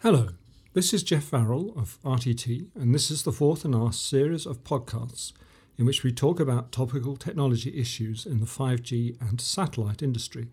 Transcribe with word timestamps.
Hello, 0.00 0.30
this 0.72 0.92
is 0.92 1.04
Geoff 1.04 1.30
Varrall 1.30 1.76
of 1.76 1.98
RTT, 2.02 2.66
and 2.74 2.92
this 2.92 3.10
is 3.10 3.22
the 3.22 3.30
fourth 3.30 3.64
in 3.64 3.74
our 3.74 3.92
series 3.92 4.46
of 4.46 4.64
podcasts 4.64 5.32
in 5.78 5.86
which 5.86 6.02
we 6.02 6.10
talk 6.10 6.40
about 6.40 6.72
topical 6.72 7.16
technology 7.16 7.78
issues 7.78 8.26
in 8.26 8.40
the 8.40 8.46
5G 8.46 9.20
and 9.20 9.40
satellite 9.40 10.02
industry. 10.02 10.48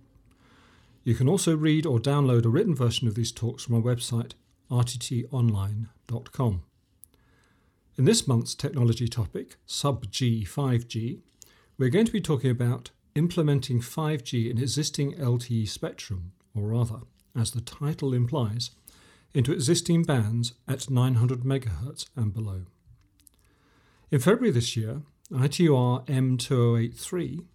You 1.04 1.16
can 1.16 1.28
also 1.28 1.58
read 1.58 1.86
or 1.86 1.98
download 1.98 2.46
a 2.46 2.50
written 2.50 2.76
version 2.76 3.08
of 3.08 3.16
these 3.16 3.32
talks 3.32 3.64
from 3.64 3.76
our 3.76 3.82
website, 3.82 4.34
rttonline.com. 4.70 6.64
In 7.98 8.06
this 8.06 8.28
month's 8.28 8.54
technology 8.54 9.08
topic, 9.08 9.56
Sub 9.66 10.12
G 10.12 10.46
5G, 10.46 11.20
we're 11.80 11.90
going 11.90 12.06
to 12.06 12.12
be 12.12 12.22
talking 12.22 12.52
about 12.52 12.92
implementing 13.16 13.82
5G 13.82 14.52
in 14.52 14.60
existing 14.60 15.14
LTE 15.16 15.68
spectrum, 15.68 16.34
or 16.54 16.68
rather, 16.68 17.00
as 17.40 17.52
the 17.52 17.62
title 17.62 18.14
implies, 18.14 18.72
into 19.34 19.54
existing 19.54 20.04
bands 20.04 20.54
at 20.68 20.90
900 20.90 21.42
MHz 21.42 22.08
and 22.16 22.34
below. 22.34 22.66
In 24.12 24.20
February 24.20 24.52
this 24.52 24.76
year, 24.76 25.04
ITUR 25.32 26.06
M2083 26.08 27.46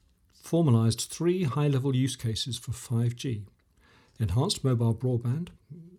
formalised 0.45 1.09
three 1.09 1.45
high 1.45 1.69
level 1.69 1.97
use 1.97 2.17
cases 2.17 2.59
for 2.59 2.71
5G 2.71 3.45
enhanced 4.21 4.63
mobile 4.63 4.95
broadband, 4.95 5.49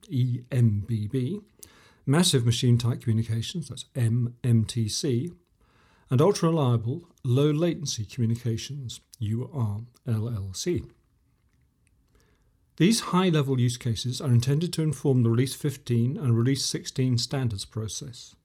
EMBB, 0.10 1.42
massive 2.06 2.46
machine 2.46 2.78
type 2.78 3.02
communications, 3.02 3.70
that's 3.70 3.86
MMTC, 3.96 5.34
and 6.10 6.22
ultra 6.22 6.50
reliable 6.50 7.10
low 7.24 7.52
latency 7.52 8.06
communications, 8.06 9.02
URLLC. 9.22 10.90
These 12.78 13.00
high 13.00 13.30
level 13.30 13.58
use 13.58 13.78
cases 13.78 14.20
are 14.20 14.32
intended 14.32 14.74
to 14.74 14.82
inform 14.82 15.24
the 15.24 15.30
Release 15.30 15.56
15 15.56 16.18
and 16.18 16.38
Release 16.38 16.66
16 16.66 17.18
standards 17.20 17.64
process. 17.64 18.36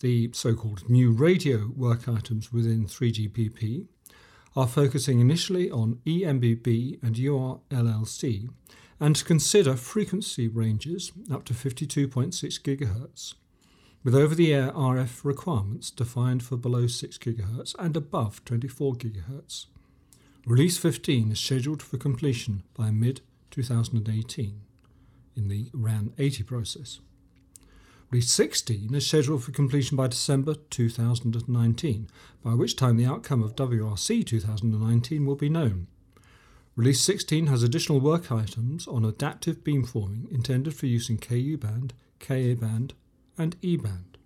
The 0.00 0.30
so 0.32 0.54
called 0.54 0.90
new 0.90 1.12
radio 1.12 1.70
work 1.76 2.08
items 2.08 2.52
within 2.52 2.86
3GPP 2.86 3.86
are 4.56 4.66
focusing 4.66 5.20
initially 5.20 5.70
on 5.70 6.00
EMBB 6.04 7.00
and 7.00 7.14
URLLC 7.14 8.48
and 8.98 9.24
consider 9.24 9.76
frequency 9.76 10.48
ranges 10.48 11.12
up 11.30 11.44
to 11.44 11.54
52.6 11.54 12.32
GHz, 12.32 13.34
with 14.02 14.16
over 14.16 14.34
the 14.34 14.52
air 14.52 14.72
RF 14.72 15.24
requirements 15.24 15.92
defined 15.92 16.42
for 16.42 16.56
below 16.56 16.88
6 16.88 17.18
GHz 17.18 17.76
and 17.78 17.96
above 17.96 18.44
24 18.44 18.94
GHz. 18.94 19.66
Release 20.44 20.78
15 20.78 21.32
is 21.32 21.38
scheduled 21.38 21.82
for 21.82 21.98
completion 21.98 22.64
by 22.74 22.90
mid 22.90 23.20
2018 23.58 24.60
in 25.34 25.48
the 25.48 25.68
RAN 25.74 26.12
80 26.16 26.44
process. 26.44 27.00
Release 28.08 28.30
16 28.30 28.94
is 28.94 29.04
scheduled 29.04 29.42
for 29.42 29.50
completion 29.50 29.96
by 29.96 30.06
December 30.06 30.54
2019, 30.54 32.08
by 32.44 32.54
which 32.54 32.76
time 32.76 32.96
the 32.96 33.04
outcome 33.04 33.42
of 33.42 33.56
WRC 33.56 34.24
2019 34.24 35.26
will 35.26 35.34
be 35.34 35.48
known. 35.48 35.88
Release 36.76 37.00
16 37.00 37.48
has 37.48 37.64
additional 37.64 37.98
work 37.98 38.30
items 38.30 38.86
on 38.86 39.04
adaptive 39.04 39.64
beamforming 39.64 40.30
intended 40.30 40.74
for 40.74 40.86
use 40.86 41.10
in 41.10 41.18
KU 41.18 41.56
band, 41.56 41.94
KA 42.20 42.54
band, 42.54 42.94
and 43.36 43.56
E 43.60 43.76
band. 43.76 44.18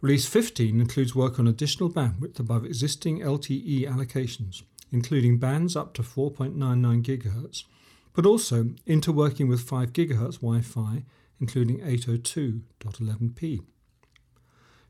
Release 0.00 0.26
15 0.26 0.80
includes 0.80 1.16
work 1.16 1.40
on 1.40 1.48
additional 1.48 1.90
bandwidth 1.90 2.38
above 2.38 2.64
existing 2.64 3.18
LTE 3.18 3.88
allocations, 3.88 4.62
including 4.92 5.38
bands 5.38 5.74
up 5.74 5.92
to 5.94 6.02
4.99 6.02 7.02
GHz, 7.02 7.64
but 8.12 8.26
also 8.26 8.64
interworking 8.86 9.48
with 9.48 9.60
5 9.60 9.92
GHz 9.92 10.40
Wi 10.40 10.60
Fi, 10.60 11.04
including 11.40 11.78
802.11p. 11.80 13.60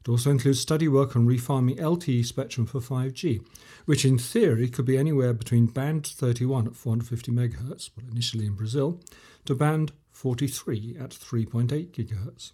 It 0.00 0.08
also 0.08 0.30
includes 0.30 0.60
study 0.60 0.88
work 0.88 1.14
on 1.14 1.26
refarming 1.26 1.78
LTE 1.78 2.24
spectrum 2.24 2.66
for 2.66 2.80
5G, 2.80 3.44
which 3.84 4.06
in 4.06 4.16
theory 4.16 4.68
could 4.68 4.86
be 4.86 4.96
anywhere 4.96 5.34
between 5.34 5.66
band 5.66 6.06
31 6.06 6.68
at 6.68 6.76
450 6.76 7.32
MHz, 7.32 7.90
well, 7.96 8.06
initially 8.10 8.46
in 8.46 8.54
Brazil, 8.54 8.98
to 9.44 9.54
band 9.54 9.92
43 10.10 10.96
at 10.98 11.10
3.8 11.10 11.90
GHz. 11.90 12.52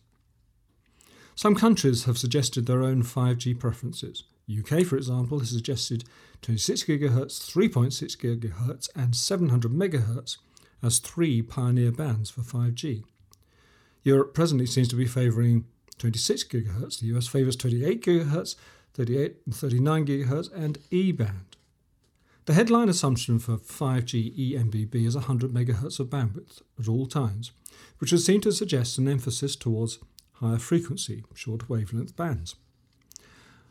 Some 1.36 1.54
countries 1.54 2.04
have 2.04 2.18
suggested 2.18 2.66
their 2.66 2.82
own 2.82 3.04
5G 3.04 3.58
preferences. 3.60 4.24
UK, 4.50 4.84
for 4.84 4.96
example, 4.96 5.38
has 5.38 5.50
suggested 5.50 6.04
26 6.42 6.84
GHz, 6.84 7.52
3.6 7.52 8.16
GHz, 8.16 8.88
and 8.96 9.14
700 9.14 9.70
MHz 9.70 10.38
as 10.82 10.98
three 10.98 11.42
pioneer 11.42 11.92
bands 11.92 12.30
for 12.30 12.42
5G. 12.42 13.04
Europe 14.02 14.34
presently 14.34 14.66
seems 14.66 14.88
to 14.88 14.96
be 14.96 15.06
favouring 15.06 15.64
26 15.98 16.44
GHz, 16.44 17.00
the 17.00 17.16
US 17.16 17.26
favours 17.26 17.56
28 17.56 18.02
GHz, 18.04 18.54
38 18.94 19.36
and 19.44 19.54
39 19.54 20.06
GHz, 20.06 20.52
and 20.54 20.78
E 20.90 21.12
band. 21.12 21.56
The 22.44 22.54
headline 22.54 22.88
assumption 22.88 23.40
for 23.40 23.56
5G 23.56 24.52
EMBB 24.52 24.94
is 25.06 25.16
100 25.16 25.52
MHz 25.52 25.98
of 25.98 26.08
bandwidth 26.08 26.62
at 26.78 26.88
all 26.88 27.06
times, 27.06 27.50
which 27.98 28.12
would 28.12 28.20
seem 28.20 28.40
to 28.42 28.52
suggest 28.52 28.98
an 28.98 29.08
emphasis 29.08 29.56
towards 29.56 29.98
higher 30.34 30.58
frequency, 30.58 31.24
short 31.34 31.68
wavelength 31.68 32.14
bands. 32.14 32.54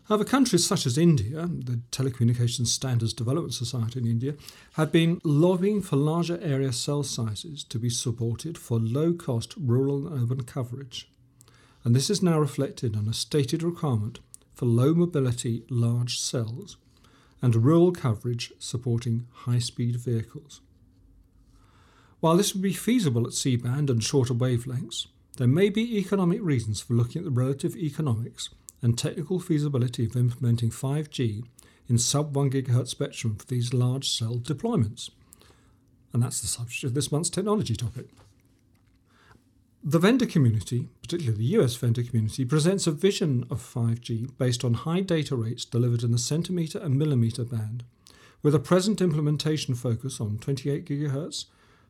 However, 0.07 0.23
countries 0.23 0.65
such 0.65 0.85
as 0.85 0.99
India, 0.99 1.47
the 1.47 1.81
Telecommunications 1.91 2.67
Standards 2.67 3.11
Development 3.11 3.53
Society 3.53 3.99
in 3.99 4.05
India, 4.05 4.35
have 4.73 4.91
been 4.91 5.19
lobbying 5.23 5.81
for 5.81 5.95
larger 5.95 6.39
area 6.43 6.71
cell 6.73 7.01
sizes 7.01 7.63
to 7.63 7.79
be 7.79 7.89
supported 7.89 8.55
for 8.55 8.79
low 8.79 9.13
cost 9.13 9.55
rural 9.57 10.07
and 10.07 10.21
urban 10.21 10.43
coverage. 10.43 11.09
And 11.83 11.95
this 11.95 12.11
is 12.11 12.21
now 12.21 12.39
reflected 12.39 12.95
in 12.95 13.07
a 13.07 13.13
stated 13.13 13.63
requirement 13.63 14.19
for 14.53 14.65
low 14.67 14.93
mobility 14.93 15.63
large 15.69 16.19
cells 16.19 16.77
and 17.41 17.55
rural 17.55 17.91
coverage 17.91 18.53
supporting 18.59 19.25
high 19.31 19.59
speed 19.59 19.95
vehicles. 19.95 20.61
While 22.19 22.37
this 22.37 22.53
would 22.53 22.61
be 22.61 22.73
feasible 22.73 23.25
at 23.25 23.33
C 23.33 23.55
band 23.55 23.89
and 23.89 24.03
shorter 24.03 24.35
wavelengths, 24.35 25.07
there 25.37 25.47
may 25.47 25.69
be 25.69 25.97
economic 25.97 26.41
reasons 26.43 26.81
for 26.81 26.93
looking 26.93 27.19
at 27.19 27.25
the 27.25 27.31
relative 27.31 27.75
economics 27.75 28.49
and 28.85 28.99
technical 28.99 29.39
feasibility 29.39 30.05
of 30.05 30.15
implementing 30.15 30.69
5G 30.69 31.43
in 31.89 31.97
sub 31.97 32.35
1 32.35 32.51
GHz 32.51 32.87
spectrum 32.87 33.35
for 33.35 33.45
these 33.47 33.73
large 33.73 34.07
cell 34.07 34.35
deployments. 34.35 35.09
And 36.13 36.21
that's 36.21 36.39
the 36.39 36.45
subject 36.45 36.83
of 36.83 36.93
this 36.93 37.11
month's 37.11 37.31
technology 37.31 37.75
topic. 37.75 38.09
The 39.83 39.97
vendor 39.97 40.27
community, 40.27 40.87
particularly 41.01 41.35
the 41.35 41.59
US 41.59 41.75
vendor 41.75 42.03
community, 42.03 42.45
presents 42.45 42.85
a 42.85 42.91
vision 42.91 43.47
of 43.49 43.59
5G 43.59 44.37
based 44.37 44.63
on 44.63 44.75
high 44.75 45.01
data 45.01 45.35
rates 45.35 45.65
delivered 45.65 46.03
in 46.03 46.11
the 46.11 46.19
centimeter 46.19 46.77
and 46.77 46.95
millimeter 46.95 47.43
band, 47.43 47.85
with 48.43 48.53
a 48.53 48.59
present 48.59 49.01
implementation 49.01 49.73
focus 49.73 50.21
on 50.21 50.37
28 50.37 50.85
GHz, 50.85 51.45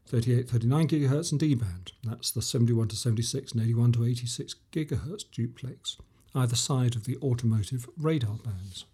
38, 0.08 0.50
39 0.50 0.88
GHz, 0.88 1.32
and 1.32 1.40
D 1.42 1.56
band. 1.56 1.92
That's 2.06 2.32
the 2.32 2.42
71 2.42 2.88
to 2.88 2.96
76 2.96 3.52
and 3.52 3.62
81 3.64 3.92
to 3.92 4.06
86 4.06 4.56
GHz 4.72 5.30
duplex 5.30 5.98
either 6.36 6.56
side 6.56 6.96
of 6.96 7.06
the 7.06 7.18
automotive 7.18 7.90
radar 7.98 8.38
bands. 8.38 8.86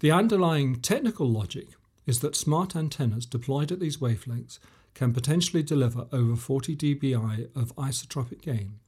The 0.00 0.12
underlying 0.12 0.80
technical 0.80 1.28
logic 1.28 1.68
is 2.06 2.20
that 2.20 2.36
smart 2.36 2.76
antennas 2.76 3.26
deployed 3.26 3.72
at 3.72 3.80
these 3.80 3.96
wavelengths 3.96 4.58
can 4.94 5.12
potentially 5.12 5.62
deliver 5.62 6.06
over 6.12 6.36
40 6.36 6.76
dBi 6.76 7.48
of 7.56 7.74
isotropic 7.76 8.42
gain, 8.42 8.78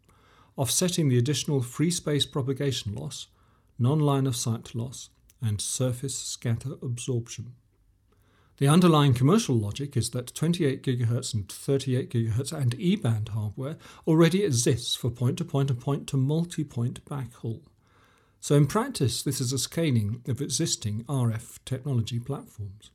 offsetting 0.57 1.09
the 1.09 1.19
additional 1.19 1.63
free 1.63 1.91
space 1.91 2.27
propagation 2.27 2.95
loss, 2.95 3.29
non 3.79 3.99
line 3.99 4.27
of 4.27 4.37
sight 4.37 4.75
loss, 4.75 5.11
and 5.43 5.61
surface 5.61 6.17
scatter 6.17 6.75
absorption. 6.83 7.55
The 8.59 8.69
underlying 8.69 9.13
commercial 9.13 9.55
logic 9.55 9.99
is 9.99 10.11
that 10.11 10.35
28 10.35 10.83
GHz 10.83 11.35
and 11.35 11.47
38 11.47 12.11
GHz 12.11 12.53
and 12.53 12.75
E 12.81 12.97
band 12.97 13.29
hardware 13.31 13.77
already 14.07 14.45
exists 14.45 14.95
for 14.95 15.11
point 15.11 15.37
to 15.39 15.45
point 15.45 15.71
and 15.71 15.79
point 15.79 16.07
to 16.09 16.17
multi 16.17 16.65
point 16.65 17.05
backhaul. 17.05 17.61
So, 18.41 18.55
in 18.55 18.67
practice, 18.67 19.23
this 19.23 19.43
is 19.43 19.53
a 19.53 19.59
scaling 19.59 20.23
of 20.27 20.41
existing 20.41 21.05
RF 21.05 21.59
technology 21.67 22.19
platforms. 22.19 22.91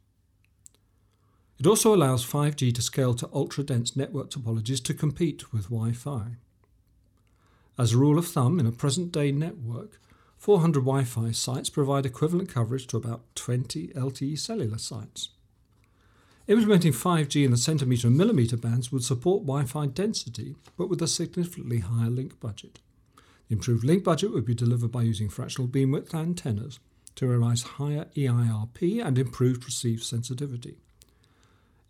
It 1.60 1.68
also 1.68 1.94
allows 1.94 2.26
5G 2.26 2.74
to 2.74 2.82
scale 2.82 3.14
to 3.14 3.30
ultra 3.32 3.64
dense 3.64 3.96
network 3.96 4.32
topologies 4.32 4.84
to 4.86 4.96
compete 4.96 5.54
with 5.54 5.66
Wi 5.66 5.92
Fi. 5.92 6.38
As 7.78 7.94
a 7.94 7.98
rule 7.98 8.18
of 8.18 8.28
thumb, 8.28 8.60
in 8.60 8.66
a 8.66 8.72
present 8.72 9.12
day 9.12 9.32
network, 9.32 10.00
400 10.40 10.80
Wi 10.80 11.04
Fi 11.04 11.32
sites 11.32 11.70
provide 11.70 12.08
equivalent 12.08 12.50
coverage 12.50 12.88
to 12.88 12.98
about 12.98 13.36
20 13.36 13.90
LTE 13.90 14.40
cellular 14.40 14.80
sites. 14.80 15.30
Implementing 16.52 16.92
5G 16.92 17.46
in 17.46 17.52
the 17.52 17.56
centimetre 17.56 18.08
and 18.08 18.18
millimetre 18.18 18.58
bands 18.58 18.92
would 18.92 19.06
support 19.06 19.44
Wi 19.44 19.64
Fi 19.64 19.86
density, 19.86 20.54
but 20.78 20.90
with 20.90 21.02
a 21.02 21.08
significantly 21.08 21.80
higher 21.80 22.10
link 22.10 22.42
budget. 22.42 22.82
The 23.48 23.56
improved 23.56 23.86
link 23.86 24.04
budget 24.04 24.34
would 24.34 24.44
be 24.44 24.54
delivered 24.54 24.92
by 24.92 25.04
using 25.04 25.30
fractional 25.30 25.70
beam 25.70 25.92
width 25.92 26.14
antennas 26.14 26.80
to 27.16 27.26
realize 27.26 27.64
higher 27.64 28.08
EIRP 28.18 29.02
and 29.02 29.18
improved 29.18 29.64
receive 29.64 30.04
sensitivity. 30.04 30.76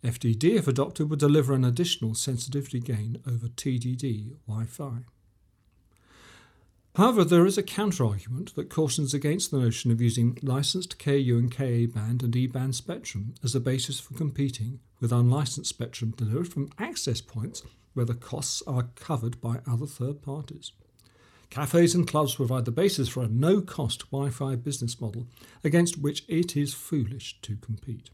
FDD, 0.04 0.54
if 0.54 0.68
adopted, 0.68 1.10
would 1.10 1.18
deliver 1.18 1.54
an 1.54 1.64
additional 1.64 2.14
sensitivity 2.14 2.78
gain 2.78 3.20
over 3.26 3.48
TDD 3.48 4.36
Wi 4.46 4.66
Fi. 4.66 4.98
However, 6.96 7.24
there 7.24 7.46
is 7.46 7.56
a 7.56 7.62
counter-argument 7.62 8.54
that 8.54 8.68
cautions 8.68 9.14
against 9.14 9.50
the 9.50 9.58
notion 9.58 9.90
of 9.90 10.02
using 10.02 10.36
licensed 10.42 10.98
KU 10.98 11.38
and 11.38 11.50
KA 11.50 11.86
band 11.86 12.22
and 12.22 12.36
E 12.36 12.46
band 12.46 12.74
spectrum 12.74 13.34
as 13.42 13.54
a 13.54 13.60
basis 13.60 13.98
for 13.98 14.12
competing 14.12 14.78
with 15.00 15.10
unlicensed 15.10 15.70
spectrum 15.70 16.12
delivered 16.14 16.52
from 16.52 16.70
access 16.78 17.22
points 17.22 17.62
where 17.94 18.04
the 18.04 18.14
costs 18.14 18.62
are 18.66 18.90
covered 18.94 19.40
by 19.40 19.60
other 19.66 19.86
third 19.86 20.20
parties. 20.20 20.72
Cafes 21.48 21.94
and 21.94 22.06
clubs 22.06 22.34
provide 22.34 22.66
the 22.66 22.70
basis 22.70 23.08
for 23.08 23.22
a 23.22 23.28
no 23.28 23.62
cost 23.62 24.10
Wi 24.10 24.30
Fi 24.30 24.54
business 24.56 25.00
model 25.00 25.26
against 25.64 25.98
which 25.98 26.24
it 26.28 26.56
is 26.56 26.74
foolish 26.74 27.38
to 27.40 27.56
compete. 27.56 28.10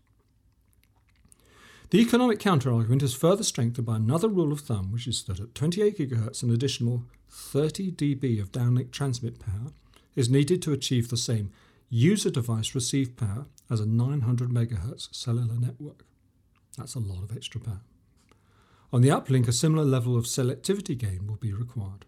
The 1.91 2.01
economic 2.01 2.39
counterargument 2.39 3.03
is 3.03 3.15
further 3.15 3.45
strengthened 3.45 3.87
by 3.87 3.97
another 3.97 4.29
rule 4.29 4.53
of 4.53 4.61
thumb, 4.61 4.93
which 4.93 5.07
is 5.09 5.25
that 5.25 5.41
at 5.41 5.55
28 5.55 5.99
GHz, 5.99 6.43
an 6.43 6.53
additional 6.53 7.05
30 7.29 7.93
dB 7.93 8.41
of 8.41 8.53
downlink 8.53 8.91
transmit 8.91 9.39
power 9.39 9.73
is 10.17 10.29
needed 10.29 10.61
to 10.63 10.73
achieve 10.73 11.09
the 11.09 11.17
same 11.17 11.51
user 11.91 12.31
device 12.31 12.75
receive 12.75 13.17
power 13.17 13.47
as 13.71 13.81
a 13.81 13.87
900 13.87 14.51
MHz 14.51 15.15
cellular 15.15 15.59
network. 15.59 16.05
That's 16.77 16.95
a 16.95 17.01
lot 17.01 17.23
of 17.23 17.35
extra 17.37 17.61
power. 17.61 17.81
On 18.93 19.03
the 19.03 19.09
uplink, 19.09 19.49
a 19.49 19.53
similar 19.53 19.85
level 19.85 20.17
of 20.17 20.25
selectivity 20.25 20.97
gain 20.97 21.27
will 21.27 21.37
be 21.37 21.53
required. 21.53 22.07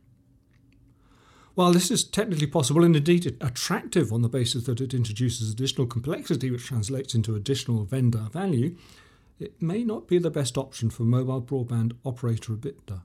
While 1.54 1.72
this 1.72 1.90
is 1.90 2.04
technically 2.04 2.46
possible 2.46 2.84
and 2.84 2.96
indeed 2.96 3.36
attractive 3.40 4.12
on 4.12 4.22
the 4.22 4.28
basis 4.28 4.64
that 4.64 4.80
it 4.80 4.94
introduces 4.94 5.50
additional 5.50 5.86
complexity 5.86 6.50
which 6.50 6.64
translates 6.64 7.14
into 7.14 7.34
additional 7.34 7.84
vendor 7.84 8.28
value, 8.32 8.76
it 9.38 9.60
may 9.60 9.84
not 9.84 10.06
be 10.06 10.18
the 10.18 10.30
best 10.30 10.56
option 10.56 10.90
for 10.90 11.02
mobile 11.02 11.42
broadband 11.42 11.92
operator 12.04 12.52
EBITDA, 12.52 13.02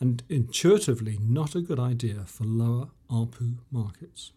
and 0.00 0.22
intuitively 0.28 1.18
not 1.20 1.54
a 1.54 1.60
good 1.60 1.78
idea 1.78 2.24
for 2.26 2.44
lower 2.44 2.88
ARPU 3.10 3.58
markets. 3.70 4.32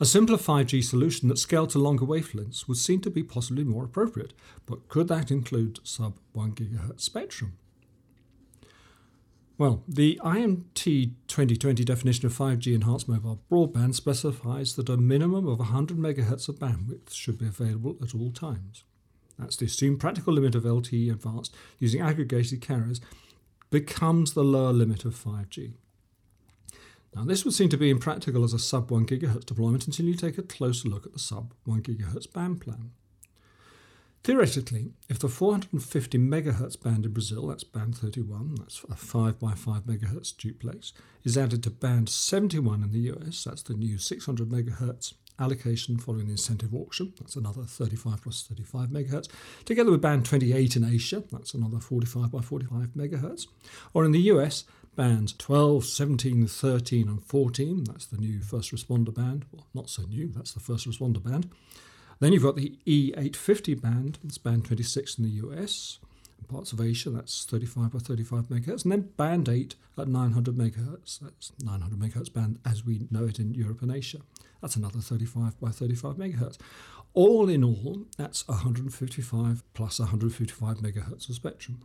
A 0.00 0.04
simpler 0.04 0.36
5G 0.36 0.82
solution 0.82 1.28
that 1.28 1.38
scaled 1.38 1.70
to 1.70 1.78
longer 1.78 2.04
wavelengths 2.04 2.66
would 2.66 2.76
seem 2.76 3.00
to 3.02 3.10
be 3.10 3.22
possibly 3.22 3.62
more 3.62 3.84
appropriate, 3.84 4.32
but 4.66 4.88
could 4.88 5.08
that 5.08 5.30
include 5.30 5.78
sub 5.84 6.18
1 6.32 6.52
GHz 6.52 7.00
spectrum? 7.00 7.56
Well, 9.56 9.84
the 9.86 10.20
IMT 10.24 11.12
2020 11.28 11.84
definition 11.84 12.26
of 12.26 12.36
5G 12.36 12.74
enhanced 12.74 13.08
mobile 13.08 13.40
broadband 13.48 13.94
specifies 13.94 14.74
that 14.74 14.88
a 14.88 14.96
minimum 14.96 15.46
of 15.46 15.60
100 15.60 15.96
MHz 15.96 16.48
of 16.48 16.58
bandwidth 16.58 17.12
should 17.12 17.38
be 17.38 17.46
available 17.46 17.96
at 18.02 18.16
all 18.16 18.32
times. 18.32 18.82
That's 19.38 19.56
the 19.56 19.66
assumed 19.66 20.00
practical 20.00 20.32
limit 20.32 20.56
of 20.56 20.64
LTE 20.64 21.12
advanced 21.12 21.54
using 21.78 22.00
aggregated 22.00 22.60
carriers 22.60 23.00
becomes 23.74 24.34
the 24.34 24.44
lower 24.44 24.72
limit 24.72 25.04
of 25.04 25.16
5G. 25.16 25.72
Now, 27.12 27.24
this 27.24 27.44
would 27.44 27.54
seem 27.54 27.70
to 27.70 27.76
be 27.76 27.90
impractical 27.90 28.44
as 28.44 28.52
a 28.52 28.58
sub 28.60 28.88
1 28.88 29.04
GHz 29.04 29.46
deployment 29.46 29.88
until 29.88 30.06
you 30.06 30.14
take 30.14 30.38
a 30.38 30.42
closer 30.42 30.88
look 30.88 31.04
at 31.04 31.12
the 31.12 31.18
sub 31.18 31.52
1 31.64 31.82
GHz 31.82 32.32
band 32.32 32.60
plan. 32.60 32.92
Theoretically, 34.22 34.92
if 35.08 35.18
the 35.18 35.28
450 35.28 36.18
MHz 36.18 36.80
band 36.80 37.04
in 37.04 37.12
Brazil, 37.12 37.48
that's 37.48 37.64
band 37.64 37.98
31, 37.98 38.54
that's 38.60 38.84
a 38.88 38.94
5 38.94 39.40
by 39.40 39.54
5 39.54 39.82
MHz 39.82 40.36
duplex, 40.36 40.92
is 41.24 41.36
added 41.36 41.64
to 41.64 41.70
band 41.70 42.08
71 42.08 42.80
in 42.84 42.92
the 42.92 43.12
US, 43.12 43.42
that's 43.42 43.64
the 43.64 43.74
new 43.74 43.98
600 43.98 44.48
MHz 44.48 45.14
allocation 45.38 45.98
following 45.98 46.26
the 46.26 46.32
incentive 46.32 46.74
auction, 46.74 47.12
that's 47.18 47.36
another 47.36 47.62
35 47.62 48.22
plus 48.22 48.42
35 48.42 48.88
megahertz, 48.88 49.28
together 49.64 49.90
with 49.90 50.00
band 50.00 50.24
28 50.24 50.76
in 50.76 50.84
Asia, 50.84 51.22
that's 51.32 51.54
another 51.54 51.80
45 51.80 52.30
by 52.30 52.40
45 52.40 52.88
megahertz, 52.96 53.46
or 53.92 54.04
in 54.04 54.12
the 54.12 54.20
US, 54.20 54.64
bands 54.96 55.32
12, 55.32 55.84
17, 55.84 56.46
13, 56.46 57.08
and 57.08 57.22
14, 57.24 57.84
that's 57.84 58.06
the 58.06 58.18
new 58.18 58.40
first 58.40 58.72
responder 58.72 59.14
band, 59.14 59.44
well, 59.52 59.66
not 59.74 59.90
so 59.90 60.02
new, 60.04 60.28
that's 60.28 60.52
the 60.52 60.60
first 60.60 60.88
responder 60.88 61.22
band. 61.22 61.50
Then 62.20 62.32
you've 62.32 62.44
got 62.44 62.56
the 62.56 62.78
E850 62.86 63.80
band, 63.80 64.18
that's 64.22 64.38
band 64.38 64.64
26 64.66 65.18
in 65.18 65.24
the 65.24 65.30
US, 65.30 65.98
parts 66.44 66.72
of 66.72 66.80
Asia, 66.80 67.10
that's 67.10 67.44
35 67.44 67.92
by 67.92 67.98
35 67.98 68.48
megahertz, 68.48 68.84
and 68.84 68.92
then 68.92 69.10
band 69.16 69.48
8 69.48 69.74
at 69.98 70.08
900 70.08 70.54
megahertz, 70.56 71.20
that's 71.20 71.52
900 71.62 71.98
megahertz 71.98 72.32
band 72.32 72.58
as 72.64 72.84
we 72.84 73.06
know 73.10 73.24
it 73.24 73.38
in 73.38 73.54
Europe 73.54 73.82
and 73.82 73.92
Asia. 73.92 74.18
That's 74.60 74.76
another 74.76 75.00
35 75.00 75.60
by 75.60 75.70
35 75.70 76.16
megahertz. 76.16 76.58
All 77.12 77.48
in 77.48 77.62
all, 77.62 78.06
that's 78.16 78.46
155 78.48 79.62
plus 79.74 79.98
155 79.98 80.78
megahertz 80.78 81.28
of 81.28 81.34
spectrum. 81.34 81.80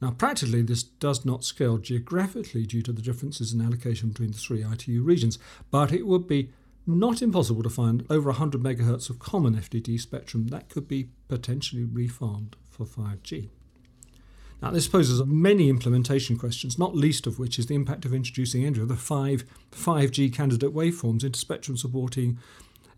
Now, 0.00 0.12
practically, 0.12 0.62
this 0.62 0.82
does 0.82 1.24
not 1.24 1.44
scale 1.44 1.78
geographically 1.78 2.66
due 2.66 2.82
to 2.82 2.92
the 2.92 3.02
differences 3.02 3.52
in 3.52 3.60
allocation 3.60 4.10
between 4.10 4.30
the 4.30 4.38
three 4.38 4.64
ITU 4.64 5.02
regions, 5.02 5.38
but 5.70 5.92
it 5.92 6.06
would 6.06 6.28
be 6.28 6.52
not 6.88 7.22
impossible 7.22 7.62
to 7.62 7.70
find 7.70 8.04
over 8.08 8.30
100 8.30 8.62
megahertz 8.62 9.10
of 9.10 9.18
common 9.18 9.54
FDD 9.54 10.00
spectrum 10.00 10.48
that 10.48 10.68
could 10.68 10.88
be 10.88 11.10
potentially 11.28 11.84
refarmed 11.84 12.54
for 12.70 12.84
5G. 12.84 13.48
Now, 14.60 14.70
this 14.72 14.88
poses 14.88 15.24
many 15.24 15.68
implementation 15.68 16.36
questions, 16.36 16.78
not 16.78 16.96
least 16.96 17.26
of 17.26 17.38
which 17.38 17.58
is 17.58 17.66
the 17.66 17.76
impact 17.76 18.04
of 18.04 18.12
introducing 18.12 18.64
any 18.64 18.80
of 18.80 18.88
the 18.88 18.96
five 18.96 19.44
5G 19.70 20.32
candidate 20.34 20.74
waveforms 20.74 21.22
into 21.22 21.38
spectrum 21.38 21.76
supporting 21.76 22.38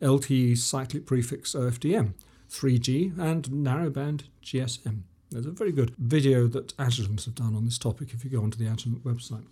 LTE 0.00 0.56
cyclic 0.56 1.04
prefix 1.04 1.52
OFDM, 1.52 2.14
3G, 2.48 3.19
and 3.19 3.44
narrowband 3.50 4.22
GSM. 4.42 5.02
There's 5.31 5.46
a 5.46 5.50
very 5.50 5.70
good 5.70 5.94
video 5.98 6.46
that 6.48 6.76
Agilent 6.78 7.25
have 7.26 7.34
done 7.34 7.54
on 7.54 7.64
this 7.64 7.78
topic 7.78 8.14
if 8.14 8.25
you 8.25 8.31
go 8.31 8.42
onto 8.42 8.58
the 8.58 8.64
Agilent 8.64 9.02
website. 9.02 9.44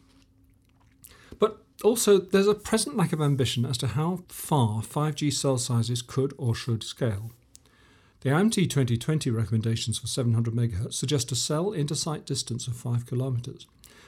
But 1.39 1.63
also, 1.85 2.19
there's 2.19 2.49
a 2.49 2.55
present 2.55 2.97
lack 2.97 3.13
of 3.13 3.21
ambition 3.21 3.65
as 3.65 3.79
to 3.79 3.89
how 3.89 4.25
far 4.29 4.83
5G 4.83 5.33
cell 5.33 5.59
sizes 5.59 6.03
could 6.03 6.35
or 6.37 6.55
should 6.55 6.83
scale. 6.83 7.31
The 8.23 8.31
IMT 8.31 8.69
2020 8.69 9.31
recommendations 9.31 9.97
for 9.97 10.09
700 10.09 10.53
MHz 10.53 10.95
suggest 10.95 11.31
a 11.31 11.37
cell 11.37 11.71
inter-site 11.71 12.27
distance 12.27 12.67
of 12.67 12.77
5 12.77 13.07
km, 13.07 13.67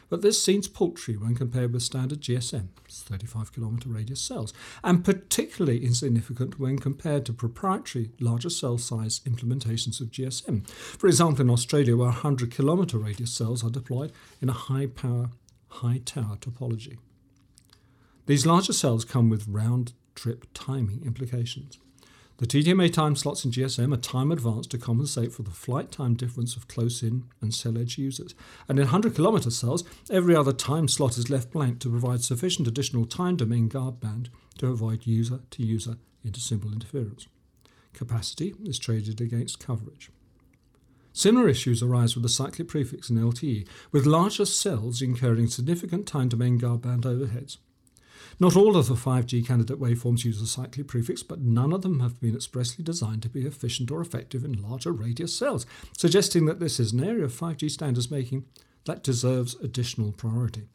but 0.08 0.20
this 0.20 0.44
seems 0.44 0.66
paltry 0.66 1.16
when 1.16 1.36
compared 1.36 1.72
with 1.72 1.84
standard 1.84 2.20
GSM, 2.20 2.70
35 2.88 3.52
km 3.52 3.82
radius 3.86 4.20
cells, 4.20 4.52
and 4.82 5.04
particularly 5.04 5.84
insignificant 5.84 6.58
when 6.58 6.76
compared 6.76 7.24
to 7.26 7.32
proprietary 7.32 8.10
larger 8.18 8.50
cell 8.50 8.78
size 8.78 9.20
implementations 9.20 10.00
of 10.00 10.10
GSM. 10.10 10.68
For 10.68 11.06
example, 11.06 11.42
in 11.42 11.50
Australia, 11.50 11.96
where 11.96 12.08
100 12.08 12.50
km 12.50 13.00
radius 13.00 13.32
cells 13.32 13.62
are 13.62 13.70
deployed 13.70 14.10
in 14.42 14.48
a 14.48 14.52
high 14.52 14.86
power, 14.86 15.30
high 15.68 16.00
tower 16.04 16.36
topology. 16.40 16.98
These 18.30 18.46
larger 18.46 18.72
cells 18.72 19.04
come 19.04 19.28
with 19.28 19.48
round 19.48 19.92
trip 20.14 20.46
timing 20.54 21.02
implications. 21.04 21.80
The 22.36 22.46
TDMA 22.46 22.92
time 22.92 23.16
slots 23.16 23.44
in 23.44 23.50
GSM 23.50 23.92
are 23.92 23.96
time 23.96 24.30
advanced 24.30 24.70
to 24.70 24.78
compensate 24.78 25.32
for 25.32 25.42
the 25.42 25.50
flight 25.50 25.90
time 25.90 26.14
difference 26.14 26.54
of 26.54 26.68
close 26.68 27.02
in 27.02 27.24
and 27.40 27.52
cell 27.52 27.76
edge 27.76 27.98
users. 27.98 28.36
And 28.68 28.78
in 28.78 28.84
100 28.84 29.14
km 29.14 29.50
cells, 29.50 29.82
every 30.12 30.36
other 30.36 30.52
time 30.52 30.86
slot 30.86 31.18
is 31.18 31.28
left 31.28 31.50
blank 31.50 31.80
to 31.80 31.90
provide 31.90 32.22
sufficient 32.22 32.68
additional 32.68 33.04
time 33.04 33.34
domain 33.34 33.66
guard 33.66 33.98
band 33.98 34.30
to 34.58 34.68
avoid 34.68 35.08
user 35.08 35.40
to 35.50 35.64
user 35.64 35.96
intersymbol 36.24 36.72
interference. 36.72 37.26
Capacity 37.94 38.54
is 38.64 38.78
traded 38.78 39.20
against 39.20 39.58
coverage. 39.58 40.12
Similar 41.12 41.48
issues 41.48 41.82
arise 41.82 42.14
with 42.14 42.22
the 42.22 42.28
cyclic 42.28 42.68
prefix 42.68 43.10
in 43.10 43.16
LTE, 43.18 43.66
with 43.90 44.06
larger 44.06 44.44
cells 44.44 45.02
incurring 45.02 45.48
significant 45.48 46.06
time 46.06 46.28
domain 46.28 46.58
guard 46.58 46.82
band 46.82 47.02
overheads. 47.02 47.56
Not 48.38 48.56
all 48.56 48.76
of 48.76 48.88
the 48.88 48.94
5G 48.94 49.46
candidate 49.46 49.80
waveforms 49.80 50.24
use 50.24 50.40
a 50.40 50.46
cyclic 50.46 50.88
prefix, 50.88 51.22
but 51.22 51.40
none 51.40 51.72
of 51.72 51.82
them 51.82 52.00
have 52.00 52.20
been 52.20 52.34
expressly 52.34 52.84
designed 52.84 53.22
to 53.22 53.28
be 53.28 53.46
efficient 53.46 53.90
or 53.90 54.00
effective 54.00 54.44
in 54.44 54.62
larger 54.62 54.92
radius 54.92 55.36
cells, 55.36 55.66
suggesting 55.96 56.46
that 56.46 56.60
this 56.60 56.80
is 56.80 56.92
an 56.92 57.04
area 57.04 57.24
of 57.24 57.32
5G 57.32 57.70
standards 57.70 58.10
making 58.10 58.44
that 58.86 59.02
deserves 59.02 59.54
additional 59.56 60.12
priority. 60.12 60.68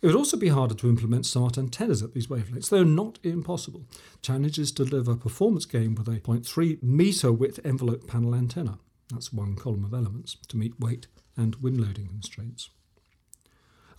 It 0.00 0.08
would 0.08 0.16
also 0.16 0.36
be 0.36 0.48
harder 0.48 0.74
to 0.74 0.88
implement 0.88 1.26
smart 1.26 1.56
antennas 1.56 2.02
at 2.02 2.12
these 2.12 2.26
wavelengths, 2.26 2.70
though 2.70 2.82
not 2.82 3.20
impossible. 3.22 3.84
Challenges 4.20 4.72
to 4.72 4.84
deliver 4.84 5.14
performance 5.14 5.64
gain 5.64 5.94
with 5.94 6.08
a 6.08 6.18
0.3 6.18 6.82
meter 6.82 7.32
width 7.32 7.60
envelope 7.64 8.08
panel 8.08 8.34
antenna. 8.34 8.80
That's 9.12 9.32
one 9.32 9.54
column 9.54 9.84
of 9.84 9.94
elements 9.94 10.38
to 10.48 10.56
meet 10.56 10.80
weight 10.80 11.06
and 11.36 11.54
wind 11.56 11.80
loading 11.80 12.08
constraints. 12.08 12.70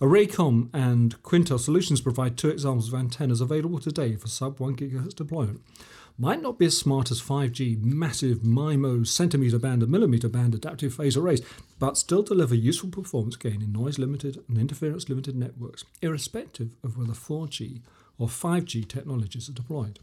ArrayComm 0.00 0.70
and 0.74 1.22
Quintel 1.22 1.60
Solutions 1.60 2.00
provide 2.00 2.36
two 2.36 2.48
examples 2.48 2.88
of 2.88 2.98
antennas 2.98 3.40
available 3.40 3.78
today 3.78 4.16
for 4.16 4.26
sub 4.26 4.58
1 4.58 4.76
GHz 4.76 5.14
deployment. 5.14 5.62
Might 6.18 6.42
not 6.42 6.58
be 6.58 6.66
as 6.66 6.76
smart 6.76 7.10
as 7.12 7.22
5G 7.22 7.80
massive 7.82 8.38
MIMO 8.38 9.06
centimeter 9.06 9.58
band 9.58 9.82
and 9.82 9.92
millimeter 9.92 10.28
band 10.28 10.54
adaptive 10.54 10.94
phase 10.94 11.16
arrays, 11.16 11.42
but 11.78 11.96
still 11.96 12.22
deliver 12.22 12.54
useful 12.54 12.90
performance 12.90 13.36
gain 13.36 13.62
in 13.62 13.72
noise 13.72 13.98
limited 13.98 14.42
and 14.48 14.58
interference 14.58 15.08
limited 15.08 15.36
networks, 15.36 15.84
irrespective 16.02 16.70
of 16.82 16.98
whether 16.98 17.12
4G 17.12 17.80
or 18.18 18.26
5G 18.26 18.88
technologies 18.88 19.48
are 19.48 19.52
deployed. 19.52 20.00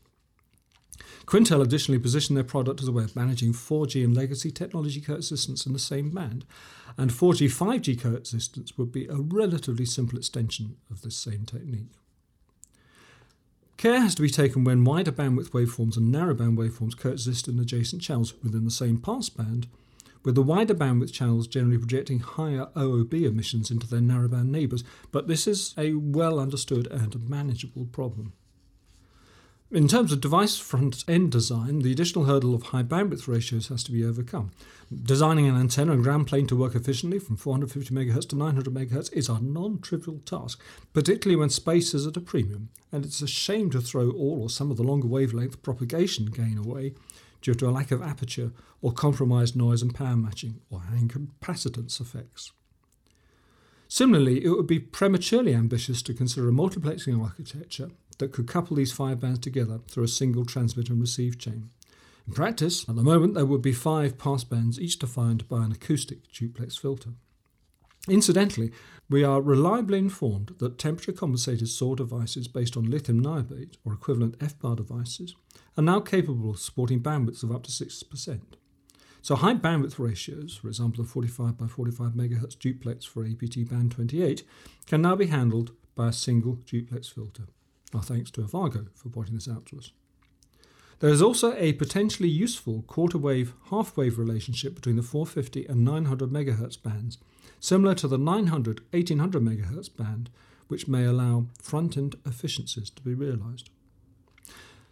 Quintel 1.26 1.62
additionally 1.62 2.00
positioned 2.00 2.36
their 2.38 2.44
product 2.44 2.82
as 2.82 2.88
a 2.88 2.92
way 2.92 3.04
of 3.04 3.16
managing 3.16 3.54
4G 3.54 4.04
and 4.04 4.16
legacy 4.16 4.52
technology 4.52 5.02
coexistence 5.02 5.66
in 5.66 5.74
the 5.74 5.80
same 5.80 6.10
band, 6.10 6.46
and 6.98 7.12
4G 7.12 7.48
5G 7.48 8.02
coexistence 8.02 8.78
would 8.78 8.92
be 8.92 9.08
a 9.08 9.16
relatively 9.16 9.86
simple 9.86 10.18
extension 10.18 10.78
of 10.90 11.02
this 11.02 11.16
same 11.16 11.46
technique. 11.46 11.92
Care 13.78 14.02
has 14.02 14.14
to 14.14 14.22
be 14.22 14.30
taken 14.30 14.64
when 14.64 14.84
wider 14.84 15.12
bandwidth 15.12 15.50
waveforms 15.50 15.98
and 15.98 16.14
narrowband 16.14 16.56
waveforms 16.56 16.96
coexist 16.96 17.48
in 17.48 17.58
adjacent 17.60 18.02
channels 18.02 18.34
within 18.44 18.64
the 18.64 18.70
same 18.70 18.98
passband, 19.00 19.66
with 20.24 20.36
the 20.36 20.44
wider 20.44 20.76
bandwidth 20.76 21.12
channels 21.12 21.48
generally 21.48 21.80
projecting 21.80 22.20
higher 22.20 22.68
OOB 22.76 23.14
emissions 23.24 23.72
into 23.72 23.88
their 23.88 24.00
narrowband 24.00 24.50
neighbours, 24.50 24.84
but 25.12 25.28
this 25.28 25.48
is 25.48 25.74
a 25.78 25.94
well 25.94 26.40
understood 26.40 26.88
and 26.88 27.28
manageable 27.28 27.86
problem. 27.86 28.34
In 29.74 29.88
terms 29.88 30.12
of 30.12 30.20
device 30.20 30.58
front 30.58 31.06
end 31.08 31.32
design, 31.32 31.80
the 31.80 31.94
additional 31.94 32.26
hurdle 32.26 32.54
of 32.54 32.62
high 32.62 32.84
bandwidth 32.84 33.26
ratios 33.30 33.70
has 33.70 33.86
to 33.86 33.94
be 33.94 34.04
overcome. 34.04 34.52
Designing 34.94 35.48
an 35.48 35.56
antenna 35.56 35.94
and 35.94 36.04
ground 36.04 36.28
plane 36.28 36.46
to 36.48 36.58
work 36.58 36.76
efficiently 36.76 37.20
from 37.20 37.38
450 37.38 37.96
MHz 37.96 38.28
to 38.28 38.36
900 38.36 38.74
MHz 38.74 39.14
is 39.14 39.30
a 39.30 39.40
non 39.40 39.80
trivial 39.80 40.20
task, 40.26 40.62
particularly 40.92 41.38
when 41.40 41.50
space 41.50 41.94
is 41.94 42.06
at 42.06 42.18
a 42.18 42.20
premium, 42.20 42.68
and 42.92 43.06
it's 43.06 43.22
a 43.22 43.28
shame 43.28 43.70
to 43.70 43.80
throw 43.80 44.10
all 44.12 44.42
or 44.42 44.50
some 44.50 44.72
of 44.72 44.76
the 44.76 44.84
longer 44.84 45.08
wavelength 45.08 45.62
propagation 45.62 46.26
gain 46.26 46.58
away 46.58 46.94
due 47.42 47.54
to 47.54 47.70
a 47.70 47.72
lack 47.72 47.92
of 47.92 48.02
aperture 48.02 48.52
or 48.82 48.92
compromised 48.92 49.56
noise 49.56 49.82
and 49.82 49.96
power 49.96 50.18
matching 50.18 50.60
or 50.70 50.82
incapacitance 50.94 52.02
effects. 52.02 52.52
Similarly, 53.88 54.44
it 54.44 54.50
would 54.50 54.68
be 54.68 54.80
prematurely 54.80 55.54
ambitious 55.54 56.02
to 56.02 56.14
consider 56.14 56.50
a 56.50 56.52
multiplexing 56.52 57.22
architecture 57.24 57.90
that 58.22 58.32
could 58.32 58.48
couple 58.48 58.78
these 58.78 58.94
five 58.94 59.20
bands 59.20 59.40
together 59.40 59.82
through 59.90 60.06
a 60.06 60.08
single 60.08 60.46
transmit 60.46 60.90
and 60.90 61.02
receive 61.02 61.38
chain. 61.38 61.70
In 62.28 62.34
practice, 62.34 62.88
at 62.88 62.96
the 62.96 63.04
moment, 63.04 63.34
there 63.34 63.46
would 63.46 63.62
be 63.62 63.74
five 63.74 64.18
passbands, 64.18 64.80
each 64.80 65.00
defined 65.00 65.50
by 65.50 65.66
an 65.66 65.72
acoustic 65.72 66.32
duplex 66.32 66.78
filter. 66.78 67.10
Incidentally, 68.08 68.72
we 69.10 69.24
are 69.24 69.42
reliably 69.42 69.98
informed 69.98 70.56
that 70.60 70.78
temperature 70.78 71.12
compensated 71.12 71.68
SAW 71.68 71.96
devices 71.96 72.48
based 72.48 72.78
on 72.78 72.90
lithium 72.90 73.22
niobate 73.22 73.76
or 73.84 73.94
equivalent 73.94 74.40
FBAR 74.40 74.78
devices 74.78 75.36
are 75.78 75.84
now 75.84 76.00
capable 76.00 76.52
of 76.52 76.60
supporting 76.60 77.02
bandwidths 77.02 77.44
of 77.44 77.52
up 77.52 77.64
to 77.64 77.72
6%. 77.72 78.42
So 79.22 79.36
high 79.36 79.54
bandwidth 79.54 80.00
ratios, 80.00 80.58
for 80.58 80.68
example, 80.68 81.04
a 81.04 81.08
45 81.08 81.58
by 81.58 81.68
45 81.68 82.14
MHz 82.14 82.58
duplex 82.58 83.06
for 83.06 83.24
APT 83.24 83.70
band 83.70 83.92
28, 83.92 84.44
can 84.88 85.02
now 85.02 85.16
be 85.16 85.28
handled 85.28 85.72
by 85.94 86.08
a 86.08 86.14
single 86.14 86.56
duplex 86.56 87.08
filter. 87.08 87.44
Our 87.94 88.02
thanks 88.02 88.32
to 88.32 88.42
Avago 88.42 88.88
for 88.96 89.10
pointing 89.10 89.36
this 89.36 89.50
out 89.50 89.66
to 89.68 89.78
us. 89.78 89.92
There 91.00 91.10
is 91.10 91.22
also 91.22 91.54
a 91.56 91.74
potentially 91.74 92.30
useful 92.30 92.84
quarter 92.84 93.18
wave 93.18 93.54
half 93.70 93.98
wave 93.98 94.20
relationship 94.20 94.76
between 94.76 94.98
the 94.98 95.04
450 95.04 95.66
and 95.66 95.84
900 95.84 96.30
MHz 96.30 96.82
bands, 96.82 97.18
similar 97.60 97.96
to 97.96 98.08
the 98.08 98.20
900 98.20 98.82
1800 98.92 99.42
MHz 99.42 99.98
band, 99.98 100.30
which 100.68 100.88
may 100.88 101.04
allow 101.04 101.48
front 101.62 101.98
end 101.98 102.16
efficiencies 102.26 102.92
to 102.92 103.02
be 103.02 103.14
realized. 103.16 103.72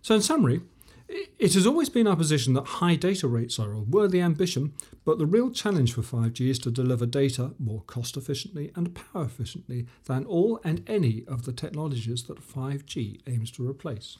So, 0.01 0.15
in 0.15 0.21
summary, 0.21 0.61
it 1.09 1.53
has 1.55 1.65
always 1.65 1.89
been 1.89 2.05
our 2.05 2.15
position 2.15 2.53
that 2.53 2.65
high 2.65 2.95
data 2.95 3.27
rates 3.27 3.57
are 3.57 3.73
a 3.73 3.79
worthy 3.79 4.21
ambition, 4.21 4.73
but 5.05 5.17
the 5.17 5.25
real 5.25 5.49
challenge 5.49 5.93
for 5.93 6.01
5G 6.01 6.49
is 6.49 6.59
to 6.59 6.71
deliver 6.71 7.05
data 7.05 7.55
more 7.57 7.81
cost 7.81 8.15
efficiently 8.15 8.71
and 8.75 8.93
power 8.93 9.23
efficiently 9.23 9.87
than 10.05 10.25
all 10.25 10.59
and 10.63 10.87
any 10.87 11.23
of 11.27 11.45
the 11.45 11.51
technologies 11.51 12.23
that 12.23 12.47
5G 12.47 13.21
aims 13.27 13.49
to 13.51 13.67
replace. 13.67 14.19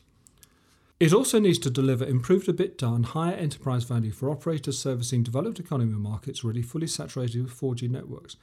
It 0.99 1.13
also 1.13 1.39
needs 1.39 1.59
to 1.59 1.69
deliver 1.69 2.03
improved 2.03 2.47
EBITDA 2.47 2.95
and 2.95 3.05
higher 3.05 3.35
enterprise 3.35 3.83
value 3.83 4.11
for 4.11 4.29
operators 4.29 4.79
servicing 4.79 5.23
developed 5.23 5.59
economy 5.59 5.93
markets 5.93 6.43
already 6.43 6.61
fully 6.61 6.87
saturated 6.87 7.43
with 7.43 7.57
4G 7.57 7.89
networks, 7.89 8.35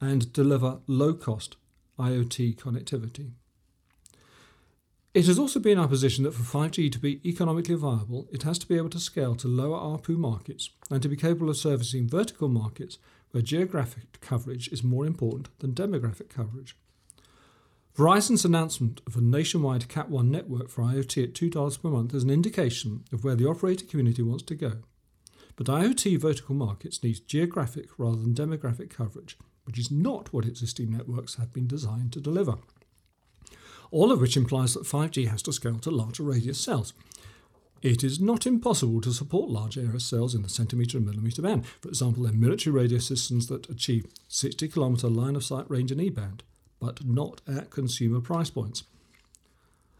and 0.00 0.32
deliver 0.32 0.80
low 0.86 1.14
cost 1.14 1.56
IoT 1.98 2.56
connectivity. 2.56 3.30
It 5.16 5.28
has 5.28 5.38
also 5.38 5.60
been 5.60 5.78
our 5.78 5.88
position 5.88 6.24
that 6.24 6.34
for 6.34 6.42
5G 6.42 6.92
to 6.92 6.98
be 6.98 7.26
economically 7.26 7.74
viable, 7.74 8.28
it 8.30 8.42
has 8.42 8.58
to 8.58 8.68
be 8.68 8.76
able 8.76 8.90
to 8.90 8.98
scale 8.98 9.34
to 9.36 9.48
lower 9.48 9.78
ARPU 9.78 10.18
markets 10.18 10.68
and 10.90 11.00
to 11.00 11.08
be 11.08 11.16
capable 11.16 11.48
of 11.48 11.56
servicing 11.56 12.06
vertical 12.06 12.48
markets 12.48 12.98
where 13.30 13.42
geographic 13.42 14.20
coverage 14.20 14.68
is 14.68 14.84
more 14.84 15.06
important 15.06 15.58
than 15.60 15.72
demographic 15.72 16.28
coverage. 16.28 16.76
Verizon's 17.96 18.44
announcement 18.44 19.00
of 19.06 19.16
a 19.16 19.22
nationwide 19.22 19.88
Cat 19.88 20.10
1 20.10 20.30
network 20.30 20.68
for 20.68 20.82
IoT 20.82 21.24
at 21.24 21.32
$2 21.32 21.82
per 21.82 21.88
month 21.88 22.12
is 22.12 22.24
an 22.24 22.28
indication 22.28 23.02
of 23.10 23.24
where 23.24 23.36
the 23.36 23.48
operator 23.48 23.86
community 23.86 24.20
wants 24.20 24.42
to 24.42 24.54
go. 24.54 24.82
But 25.56 25.68
IoT 25.68 26.20
vertical 26.20 26.54
markets 26.54 27.02
need 27.02 27.26
geographic 27.26 27.88
rather 27.96 28.18
than 28.18 28.34
demographic 28.34 28.90
coverage, 28.90 29.38
which 29.64 29.78
is 29.78 29.90
not 29.90 30.34
what 30.34 30.44
existing 30.44 30.90
networks 30.90 31.36
have 31.36 31.54
been 31.54 31.66
designed 31.66 32.12
to 32.12 32.20
deliver 32.20 32.56
all 33.90 34.12
of 34.12 34.20
which 34.20 34.36
implies 34.36 34.74
that 34.74 34.84
5G 34.84 35.28
has 35.28 35.42
to 35.42 35.52
scale 35.52 35.78
to 35.78 35.90
larger 35.90 36.22
radius 36.22 36.58
cells. 36.58 36.92
It 37.82 38.02
is 38.02 38.18
not 38.18 38.46
impossible 38.46 39.00
to 39.02 39.12
support 39.12 39.50
large 39.50 39.76
area 39.76 40.00
cells 40.00 40.34
in 40.34 40.42
the 40.42 40.48
centimetre 40.48 40.96
and 40.96 41.06
millimetre 41.06 41.42
band. 41.42 41.66
For 41.80 41.88
example, 41.88 42.26
in 42.26 42.40
military 42.40 42.74
radio 42.74 42.98
systems 42.98 43.46
that 43.48 43.68
achieve 43.68 44.06
60 44.28 44.68
kilometre 44.68 45.08
line 45.08 45.36
of 45.36 45.44
sight 45.44 45.70
range 45.70 45.92
in 45.92 46.00
E 46.00 46.10
band, 46.10 46.42
but 46.80 47.04
not 47.04 47.42
at 47.46 47.70
consumer 47.70 48.20
price 48.20 48.50
points. 48.50 48.84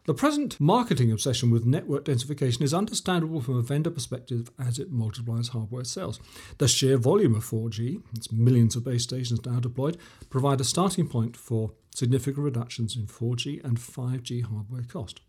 The 0.07 0.15
present 0.15 0.61
marketing 0.61 1.11
obsession 1.11 1.51
with 1.51 1.67
network 1.67 2.05
densification 2.05 2.63
is 2.63 2.73
understandable 2.73 3.41
from 3.41 3.57
a 3.57 3.63
vendor 3.63 3.91
perspective 3.91 4.53
as 4.57 4.79
it 4.79 4.93
multiplies 4.93 5.49
hardware 5.49 5.83
sales. 5.83 6.21
The 6.59 6.69
sheer 6.69 6.97
volume 6.97 7.35
of 7.35 7.45
4G, 7.45 8.03
it's 8.17 8.31
millions 8.31 8.77
of 8.77 8.85
base 8.85 9.03
stations 9.03 9.45
now 9.45 9.59
deployed, 9.59 9.97
provide 10.31 10.61
a 10.61 10.65
starting 10.65 11.09
point 11.09 11.37
for 11.37 11.73
significant 11.93 12.45
reductions 12.45 12.95
in 12.97 13.09
4G 13.09 13.65
and 13.65 13.79
5G 13.79 14.45
hardware 14.45 14.85
cost. 14.85 15.23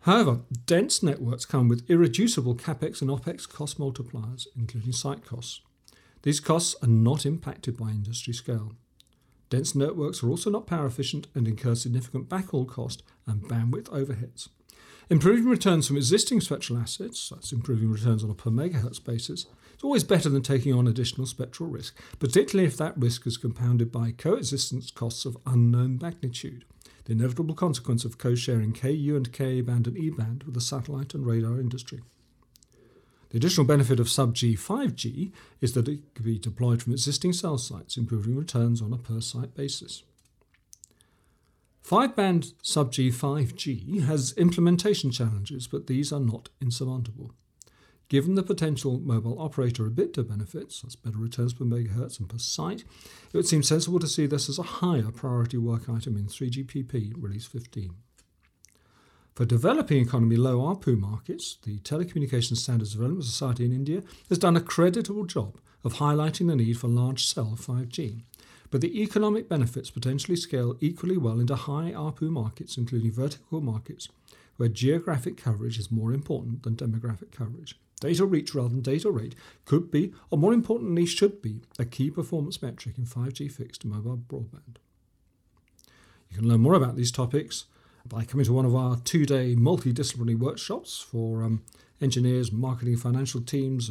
However, 0.00 0.40
dense 0.64 1.02
networks 1.02 1.44
come 1.44 1.68
with 1.68 1.88
irreducible 1.90 2.54
capex 2.54 3.02
and 3.02 3.10
opex 3.10 3.46
cost 3.46 3.78
multipliers, 3.78 4.46
including 4.56 4.92
site 4.92 5.26
costs. 5.26 5.60
These 6.22 6.40
costs 6.40 6.76
are 6.82 6.88
not 6.88 7.26
impacted 7.26 7.76
by 7.76 7.90
industry 7.90 8.32
scale. 8.32 8.72
Dense 9.54 9.76
networks 9.76 10.20
are 10.20 10.28
also 10.28 10.50
not 10.50 10.66
power 10.66 10.84
efficient 10.84 11.28
and 11.32 11.46
incur 11.46 11.76
significant 11.76 12.28
backhaul 12.28 12.66
cost 12.66 13.04
and 13.24 13.40
bandwidth 13.42 13.88
overheads. 13.90 14.48
Improving 15.08 15.44
returns 15.44 15.86
from 15.86 15.96
existing 15.96 16.40
spectral 16.40 16.76
assets, 16.76 17.28
that's 17.28 17.52
improving 17.52 17.88
returns 17.88 18.24
on 18.24 18.30
a 18.30 18.34
per 18.34 18.50
megahertz 18.50 18.98
basis, 19.04 19.46
is 19.76 19.84
always 19.84 20.02
better 20.02 20.28
than 20.28 20.42
taking 20.42 20.74
on 20.74 20.88
additional 20.88 21.24
spectral 21.24 21.68
risk, 21.68 21.96
particularly 22.18 22.66
if 22.66 22.76
that 22.78 22.98
risk 22.98 23.28
is 23.28 23.36
compounded 23.36 23.92
by 23.92 24.10
coexistence 24.10 24.90
costs 24.90 25.24
of 25.24 25.38
unknown 25.46 26.00
magnitude, 26.02 26.64
the 27.04 27.12
inevitable 27.12 27.54
consequence 27.54 28.04
of 28.04 28.18
co 28.18 28.34
sharing 28.34 28.72
KU 28.72 29.14
and 29.14 29.32
KA 29.32 29.62
band 29.62 29.86
and 29.86 29.96
E 29.96 30.10
band 30.10 30.42
with 30.42 30.54
the 30.54 30.60
satellite 30.60 31.14
and 31.14 31.24
radar 31.24 31.60
industry. 31.60 32.00
The 33.34 33.38
additional 33.38 33.66
benefit 33.66 33.98
of 33.98 34.08
sub 34.08 34.32
G 34.36 34.54
5G 34.54 35.32
is 35.60 35.72
that 35.72 35.88
it 35.88 36.14
can 36.14 36.24
be 36.24 36.38
deployed 36.38 36.80
from 36.80 36.92
existing 36.92 37.32
cell 37.32 37.58
sites, 37.58 37.96
improving 37.96 38.36
returns 38.36 38.80
on 38.80 38.92
a 38.92 38.96
per 38.96 39.20
site 39.20 39.56
basis. 39.56 40.04
5 41.82 42.14
band 42.14 42.52
sub 42.62 42.92
G 42.92 43.10
5G 43.10 44.04
has 44.04 44.34
implementation 44.34 45.10
challenges, 45.10 45.66
but 45.66 45.88
these 45.88 46.12
are 46.12 46.20
not 46.20 46.50
insurmountable. 46.62 47.32
Given 48.08 48.36
the 48.36 48.44
potential 48.44 49.00
mobile 49.00 49.42
operator 49.42 49.90
EBITDA 49.90 50.28
benefits, 50.28 50.82
that's 50.82 50.94
better 50.94 51.18
returns 51.18 51.54
per 51.54 51.64
megahertz 51.64 52.20
and 52.20 52.28
per 52.28 52.38
site, 52.38 52.82
it 52.82 53.36
would 53.36 53.48
seem 53.48 53.64
sensible 53.64 53.98
to 53.98 54.06
see 54.06 54.26
this 54.26 54.48
as 54.48 54.60
a 54.60 54.74
higher 54.78 55.10
priority 55.10 55.56
work 55.56 55.88
item 55.88 56.16
in 56.16 56.26
3GPP 56.26 57.14
Release 57.16 57.46
15. 57.46 57.96
For 59.34 59.44
developing 59.44 60.00
economy 60.00 60.36
low 60.36 60.60
ARPU 60.60 60.96
markets, 60.96 61.58
the 61.64 61.78
Telecommunications 61.80 62.58
Standards 62.58 62.92
Development 62.92 63.24
Society 63.24 63.64
in 63.64 63.72
India 63.72 64.04
has 64.28 64.38
done 64.38 64.56
a 64.56 64.60
creditable 64.60 65.24
job 65.24 65.56
of 65.82 65.94
highlighting 65.94 66.46
the 66.46 66.54
need 66.54 66.78
for 66.78 66.86
large 66.86 67.26
cell 67.26 67.56
5G. 67.58 68.22
But 68.70 68.80
the 68.80 69.02
economic 69.02 69.48
benefits 69.48 69.90
potentially 69.90 70.36
scale 70.36 70.76
equally 70.80 71.16
well 71.16 71.40
into 71.40 71.56
high 71.56 71.90
ARPU 71.90 72.30
markets, 72.30 72.76
including 72.76 73.10
vertical 73.10 73.60
markets, 73.60 74.08
where 74.56 74.68
geographic 74.68 75.36
coverage 75.36 75.80
is 75.80 75.90
more 75.90 76.12
important 76.12 76.62
than 76.62 76.76
demographic 76.76 77.32
coverage. 77.32 77.76
Data 78.00 78.24
reach 78.24 78.54
rather 78.54 78.68
than 78.68 78.82
data 78.82 79.10
rate 79.10 79.34
could 79.64 79.90
be, 79.90 80.12
or 80.30 80.38
more 80.38 80.52
importantly, 80.52 81.06
should 81.06 81.42
be, 81.42 81.60
a 81.76 81.84
key 81.84 82.08
performance 82.08 82.62
metric 82.62 82.98
in 82.98 83.04
5G 83.04 83.50
fixed 83.50 83.84
mobile 83.84 84.16
broadband. 84.16 84.76
You 86.30 86.38
can 86.38 86.48
learn 86.48 86.60
more 86.60 86.74
about 86.74 86.94
these 86.94 87.10
topics 87.10 87.64
by 88.06 88.24
coming 88.24 88.44
to 88.46 88.52
one 88.52 88.64
of 88.64 88.74
our 88.74 88.96
two 88.96 89.24
day 89.26 89.54
multidisciplinary 89.56 90.38
workshops 90.38 90.98
for 90.98 91.42
um, 91.42 91.62
engineers, 92.00 92.52
marketing, 92.52 92.96
financial 92.96 93.40
teams, 93.40 93.90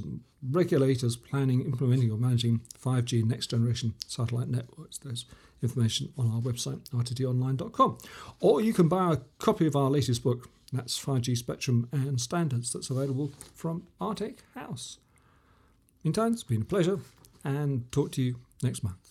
regulators 0.51 1.15
planning, 1.15 1.62
implementing, 1.62 2.12
or 2.12 2.17
managing 2.17 2.62
5G 2.82 3.24
next 3.24 3.48
generation 3.48 3.93
satellite 4.08 4.50
networks. 4.50 4.98
There's 4.98 5.25
information 5.62 6.12
on 6.17 6.29
our 6.32 6.41
website, 6.41 6.82
rttonline.com. 6.89 7.98
Or 8.39 8.62
you 8.62 8.74
can 8.74 8.88
buy 8.88 9.13
a 9.13 9.17
copy 9.39 9.65
of 9.65 9.75
our 9.75 9.89
latest 9.89 10.24
book, 10.24 10.50
That's 10.72 11.00
5G 11.00 11.38
spectrum 11.38 11.88
and 11.91 12.20
standards 12.20 12.74
that's 12.74 12.89
available 12.89 13.32
from 13.53 13.84
Artech 14.01 14.39
House. 14.55 14.98
Meantime, 16.03 16.34
it's 16.34 16.43
been 16.43 16.63
a 16.63 16.65
pleasure 16.65 17.00
and 17.43 17.89
talk 17.91 18.12
to 18.13 18.22
you 18.22 18.36
next 18.62 18.84
month. 18.84 19.02